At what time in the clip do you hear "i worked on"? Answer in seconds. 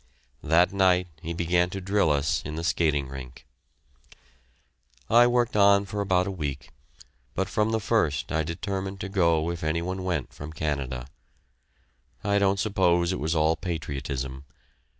5.11-5.85